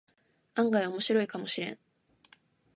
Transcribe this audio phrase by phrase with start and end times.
[0.55, 1.79] 案外オモシロイかもしれん